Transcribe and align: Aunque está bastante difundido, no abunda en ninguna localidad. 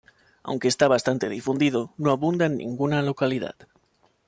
Aunque 0.47 0.67
está 0.69 0.87
bastante 0.87 1.29
difundido, 1.29 1.93
no 1.99 2.09
abunda 2.09 2.47
en 2.47 2.57
ninguna 2.57 3.03
localidad. 3.03 3.53